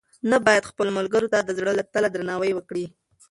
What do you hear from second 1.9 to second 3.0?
تله درناوی وکړې.